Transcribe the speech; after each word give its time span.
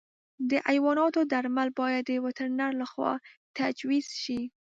د 0.49 0.51
حیواناتو 0.69 1.19
درمل 1.31 1.69
باید 1.79 2.03
د 2.07 2.11
وترنر 2.25 2.71
له 2.81 2.85
خوا 2.91 3.13
تجویز 3.57 4.07
شي. 4.23 4.41